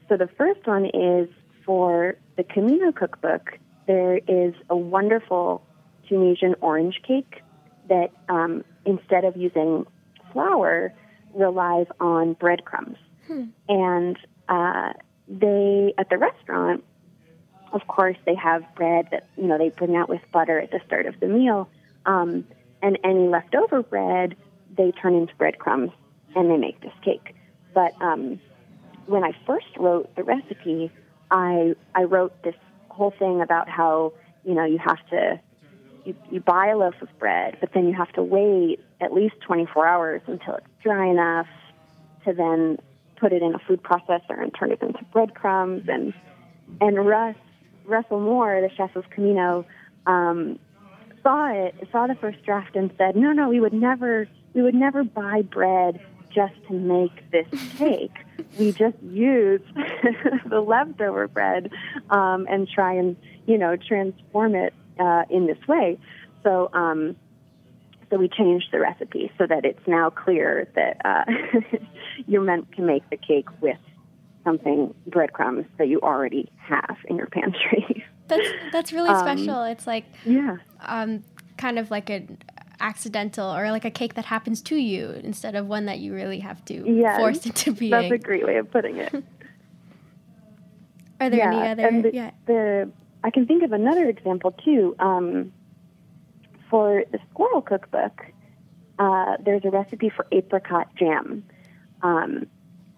[0.10, 1.30] so the first one is
[1.66, 3.58] for the Camino cookbook
[3.88, 5.64] there is a wonderful
[6.08, 7.42] Tunisian orange cake
[7.88, 9.86] that um, instead of using
[10.32, 10.94] flour
[11.34, 12.98] relies on breadcrumbs.
[13.28, 13.46] Hmm.
[13.70, 14.18] And
[14.50, 14.94] uh,
[15.28, 16.84] they at the restaurant,
[17.74, 20.80] of course, they have bread that you know they bring out with butter at the
[20.86, 21.70] start of the meal,
[22.06, 22.46] um,
[22.82, 24.36] and any leftover bread
[24.76, 25.92] they turn into breadcrumbs
[26.36, 27.36] and they make this cake.
[27.74, 28.40] But um,
[29.06, 30.92] when I first wrote the recipe,
[31.32, 32.56] I I wrote this
[32.90, 34.14] whole thing about how
[34.44, 35.40] you know you have to
[36.06, 39.36] you, you buy a loaf of bread, but then you have to wait at least
[39.42, 41.48] 24 hours until it's dry enough
[42.26, 42.78] to then
[43.18, 45.88] put it in a food processor and turn it into breadcrumbs.
[45.88, 46.14] And
[46.82, 47.36] and Russ
[47.86, 49.66] Russell Moore, the chef of Camino,
[50.06, 50.60] um,
[51.24, 54.76] saw it, saw the first draft, and said, "No, no, we would never, we would
[54.76, 56.00] never buy bread
[56.30, 57.48] just to make this
[57.78, 58.16] cake.
[58.60, 59.62] we just use
[60.46, 61.72] the leftover bread
[62.10, 65.98] um, and try and, you know, transform it uh, in this way."
[66.44, 67.16] So, um,
[68.10, 71.26] so we changed the recipe so that it's now clear that uh,
[72.28, 73.78] you're meant to make the cake with
[74.44, 78.04] something breadcrumbs that you already have in your pantry.
[78.28, 79.64] That's that's really Um, special.
[79.64, 81.24] It's like yeah, um,
[81.58, 82.38] kind of like an
[82.80, 86.40] accidental or like a cake that happens to you instead of one that you really
[86.40, 87.92] have to Yes, force into being.
[87.92, 89.14] That's a great way of putting it.
[91.22, 91.88] Are there yeah, any other?
[91.88, 92.32] and the, yeah.
[92.46, 92.92] the
[93.24, 94.96] I can think of another example too.
[95.00, 95.54] Um,
[96.70, 98.26] for the Sqirl cookbook,
[98.98, 101.44] uh, there's a recipe for apricot jam,
[102.02, 102.48] um,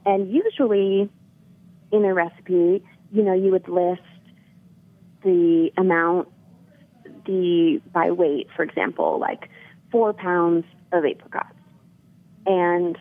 [0.06, 1.10] and usually
[1.92, 4.02] in a recipe, you know, you would list
[5.24, 6.28] the amount,
[7.26, 9.50] the by weight, for example, like
[9.92, 11.56] four pounds of apricots,
[12.46, 12.98] and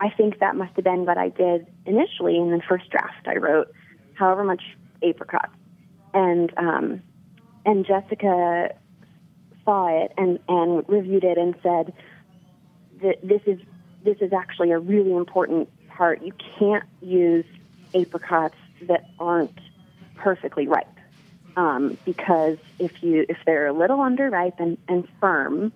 [0.00, 3.26] I think that must have been what I did initially in the first draft.
[3.26, 3.72] I wrote
[4.14, 4.62] however much
[5.02, 5.54] apricots,
[6.12, 7.02] and um,
[7.64, 8.74] and Jessica
[9.64, 11.92] saw it and and reviewed it and said
[13.02, 13.60] that this is
[14.04, 16.22] this is actually a really important part.
[16.22, 17.46] You can't use
[17.94, 19.58] apricots that aren't
[20.16, 20.86] perfectly ripe
[21.56, 25.72] um, because if you if they're a little underripe and, and firm,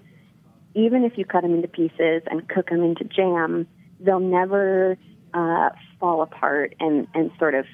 [0.75, 3.67] even if you cut them into pieces and cook them into jam,
[4.01, 4.97] they'll never
[5.35, 7.67] uh, fall apart and, and sort of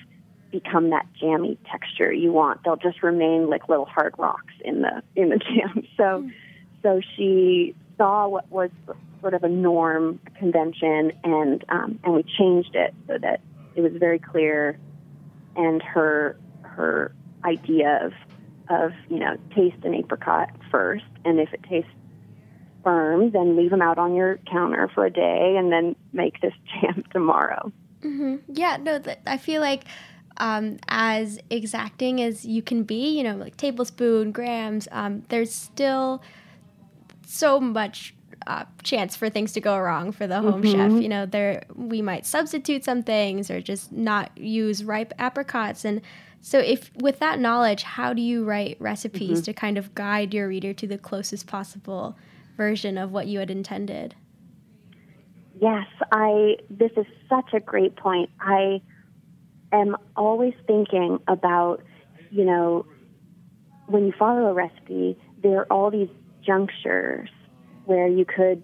[0.55, 2.63] become that jammy texture you want.
[2.63, 5.85] They'll just remain like little hard rocks in the in the jam.
[5.97, 6.31] So
[6.83, 8.71] so she saw what was
[9.21, 13.41] sort of a norm a convention and um, and we changed it so that
[13.75, 14.79] it was very clear
[15.57, 17.13] and her her
[17.45, 18.13] idea of
[18.71, 21.91] of you know taste an apricot first and if it tastes
[22.85, 26.55] firm then leave them out on your counter for a day and then make this
[26.81, 29.85] jam tomorrow hmm Yeah, no, th- I feel like
[30.39, 36.23] um, as exacting as you can be, you know, like tablespoon, grams, um, there's still
[37.27, 38.15] so much
[38.47, 40.91] uh, chance for things to go wrong for the home chef.
[40.91, 41.03] Mhm.
[41.03, 45.85] You know, there we might substitute some things or just not use ripe apricots.
[45.85, 46.03] And
[46.41, 49.45] so, if with that knowledge, how do you write recipes Mhm.
[49.45, 52.17] to kind of guide your reader to the closest possible
[52.57, 54.15] version of what you had intended?
[55.61, 56.59] Yes, I.
[56.69, 58.29] This is such a great point.
[58.41, 58.83] I
[59.77, 61.83] am always thinking about,
[62.31, 62.87] you know,
[63.87, 66.09] when you follow a recipe, there are all these
[66.45, 67.29] junctures
[67.85, 68.63] where you could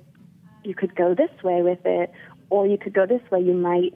[0.62, 2.12] you could go this way with it,
[2.50, 3.40] or you could go this way.
[3.40, 3.94] You might,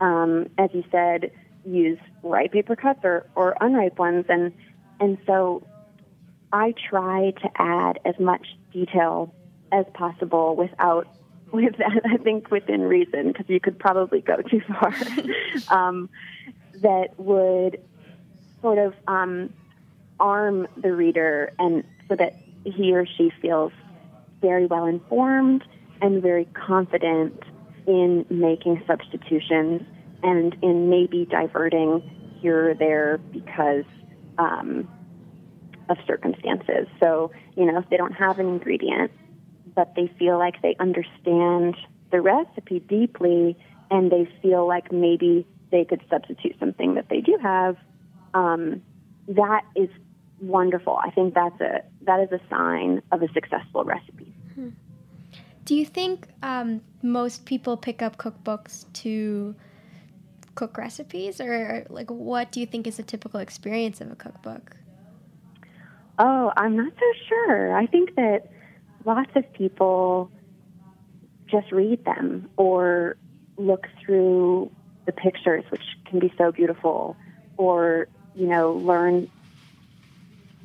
[0.00, 1.30] um, as you said,
[1.64, 4.52] use ripe apricots or, or unripe ones, and
[5.00, 5.66] and so
[6.52, 9.34] I try to add as much detail
[9.72, 11.06] as possible without
[11.52, 14.92] with that I think within reason because you could probably go too far
[15.68, 16.08] um,
[16.82, 17.80] that would
[18.62, 19.52] sort of um,
[20.18, 23.72] arm the reader and so that he or she feels
[24.40, 25.64] very well informed
[26.00, 27.42] and very confident
[27.86, 29.82] in making substitutions
[30.22, 32.02] and in maybe diverting
[32.40, 33.84] here or there because
[34.38, 34.88] um,
[35.88, 36.86] of circumstances.
[37.00, 39.10] So, you know, if they don't have an ingredient,
[39.74, 41.76] but they feel like they understand
[42.10, 43.56] the recipe deeply
[43.90, 47.76] and they feel like maybe they could substitute something that they do have,
[48.34, 48.82] um,
[49.28, 49.88] that is
[50.40, 50.98] wonderful.
[51.02, 54.34] I think that's a that is a sign of a successful recipe.
[55.66, 59.56] Do you think um, most people pick up cookbooks to
[60.54, 64.76] cook recipes, or like what do you think is a typical experience of a cookbook?
[66.20, 67.76] Oh, I'm not so sure.
[67.76, 68.48] I think that
[69.04, 70.30] lots of people
[71.50, 73.16] just read them or
[73.56, 74.70] look through
[75.06, 77.16] the pictures, which can be so beautiful,
[77.56, 79.30] or you know, learn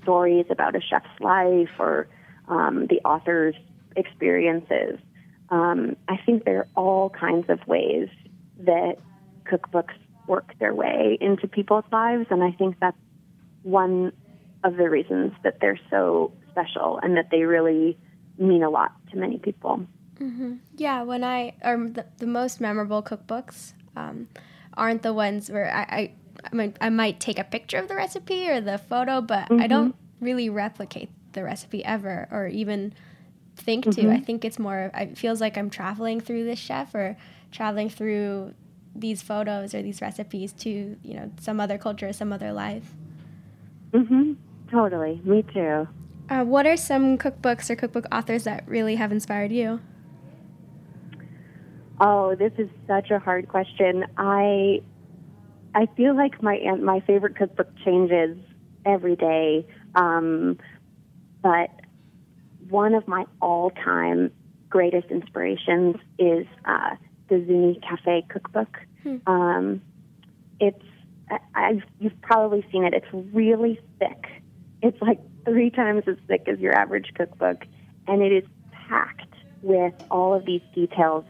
[0.04, 2.08] stories about a chef's life or
[2.48, 3.56] um, the author's
[3.96, 5.00] experiences.
[5.50, 8.10] Um, I think there are all kinds of ways
[8.60, 8.98] that
[9.46, 9.94] cookbooks
[10.28, 12.98] work their way into people's lives, and I think that's
[13.64, 14.14] one
[14.64, 17.98] of the reasons that they're so special and that they really
[18.38, 19.86] mean a lot to many people.
[20.20, 20.56] Mm-hmm.
[20.78, 24.28] Yeah, when I or the, the most memorable cookbooks um,
[24.76, 26.12] aren't the ones where I, I
[26.52, 29.66] I might, I might take a picture of the recipe or the photo, but I
[29.68, 29.70] Mhm.
[29.70, 32.94] don't really replicate the recipe ever or even
[33.56, 34.02] think to.
[34.04, 34.14] Mhm.
[34.14, 34.90] I think it's more.
[34.96, 37.16] It feels like I'm traveling through this chef or
[37.52, 38.54] traveling through
[38.96, 40.70] these photos or these recipes to
[41.04, 42.92] you know some other culture, some other life.
[43.92, 44.34] Mm-hmm.
[44.70, 45.22] Totally.
[45.24, 45.88] Me too.
[46.30, 49.80] Uh, what are some cookbooks or cookbook authors that really have inspired you?
[52.04, 54.06] Oh, this is such a hard question.
[54.18, 54.82] I
[55.76, 58.40] I feel like my my favorite cookbook changes
[58.84, 59.68] every day.
[59.94, 60.58] Um,
[61.44, 61.70] but
[62.70, 64.32] one of my all-time
[64.68, 66.96] greatest inspirations is uh,
[67.30, 68.80] the Zuni Cafe cookbook.
[69.04, 69.18] Hmm.
[69.28, 69.82] Um,
[70.60, 70.84] it's
[71.54, 72.96] I've you've probably seen it.
[72.96, 74.26] It's really thick.
[74.82, 77.64] It's like three times as thick as your average cookbook,
[78.08, 81.26] and it is packed with all of these details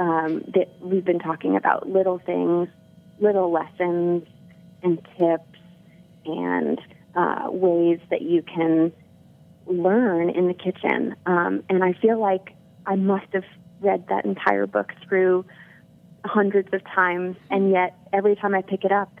[0.00, 2.68] um, that we've been talking about little things,
[3.20, 4.26] little lessons,
[4.82, 5.58] and tips,
[6.24, 6.80] and
[7.14, 8.92] uh, ways that you can
[9.66, 11.14] learn in the kitchen.
[11.26, 12.54] Um, and I feel like
[12.86, 13.44] I must have
[13.80, 15.44] read that entire book through
[16.24, 19.12] hundreds of times, and yet every time I pick it up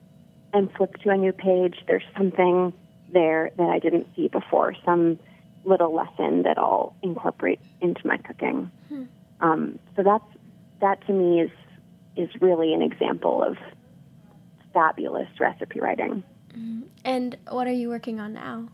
[0.54, 2.72] and flip to a new page, there's something
[3.12, 5.18] there that I didn't see before, some
[5.64, 8.70] little lesson that I'll incorporate into my cooking.
[8.88, 9.04] Hmm.
[9.40, 10.24] Um, so that's
[10.80, 11.50] that to me is
[12.16, 13.56] is really an example of
[14.72, 16.22] fabulous recipe writing.
[16.52, 16.82] Mm-hmm.
[17.04, 18.68] And what are you working on now?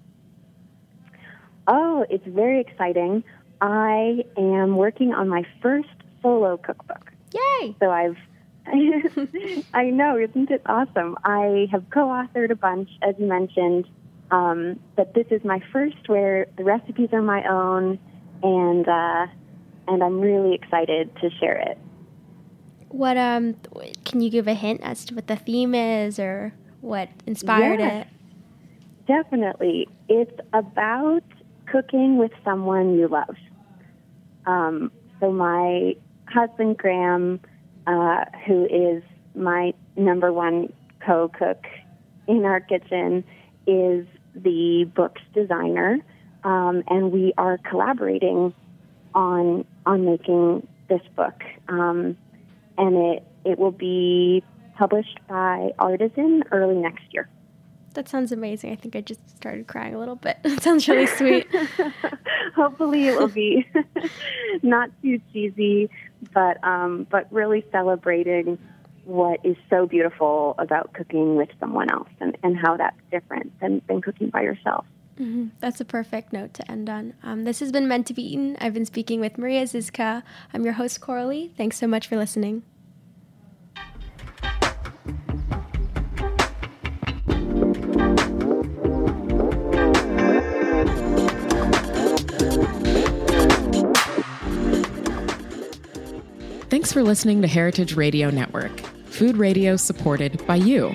[1.69, 3.25] Oh, it's very exciting.
[3.61, 5.89] I am working on my first
[6.23, 7.13] solo cookbook.
[7.35, 7.77] Yay!
[7.81, 8.17] So I've
[9.75, 11.17] I know, isn't it awesome?
[11.25, 13.87] I have co-authored a bunch, as you mentioned,
[14.33, 17.99] um, but this is my first where the recipes are my own,
[18.43, 19.27] and uh,
[19.87, 21.79] and I'm really excited to share it.
[22.89, 23.57] What um
[24.05, 28.07] can you give a hint as to what the theme is or what inspired it?
[29.07, 29.89] Definitely.
[30.09, 31.23] It's about
[31.67, 33.37] cooking with someone you love.
[34.47, 37.41] Um, so my husband Graham,
[37.87, 39.03] uh, who is
[39.35, 40.73] my number one
[41.05, 41.65] co-cook
[42.27, 43.25] in our kitchen,
[43.67, 45.99] is the book's designer,
[46.45, 48.55] um, and we are collaborating
[49.15, 51.43] on on making this book.
[51.69, 52.17] Um,
[52.79, 54.43] and it it will be
[54.77, 57.29] published by Artisan early next year.
[57.95, 58.73] That sounds amazing.
[58.73, 60.37] I think I just started crying a little bit.
[60.45, 61.47] It sounds really sweet.
[62.55, 63.67] Hopefully, it will be
[64.63, 65.89] not too cheesy,
[66.35, 68.59] but um, but really celebrating
[69.07, 73.81] what is so beautiful about cooking with someone else and, and how that's different than,
[73.87, 74.85] than cooking by yourself.
[75.21, 75.47] Mm-hmm.
[75.61, 77.15] That's a perfect note to end on.
[77.23, 78.57] Um, this has been Meant to Be Eaten.
[78.61, 80.23] I've been speaking with Maria Zizka.
[80.53, 81.53] I'm your host, Coralie.
[81.57, 82.63] Thanks so much for listening.
[96.69, 100.95] Thanks for listening to Heritage Radio Network, food radio supported by you.